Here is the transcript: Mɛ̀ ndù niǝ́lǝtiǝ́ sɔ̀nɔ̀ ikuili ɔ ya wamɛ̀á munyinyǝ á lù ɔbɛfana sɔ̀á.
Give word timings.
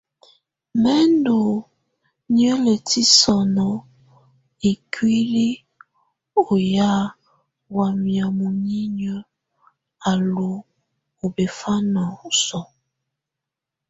Mɛ̀ 0.81 0.99
ndù 1.13 1.37
niǝ́lǝtiǝ́ 2.33 3.11
sɔ̀nɔ̀ 3.19 3.73
ikuili 4.71 5.47
ɔ 6.43 6.45
ya 6.73 6.89
wamɛ̀á 7.75 8.25
munyinyǝ 8.37 9.15
á 10.09 10.11
lù 10.31 10.47
ɔbɛfana 11.25 12.03
sɔ̀á. 12.45 12.67